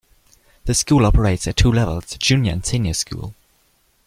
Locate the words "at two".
1.47-1.71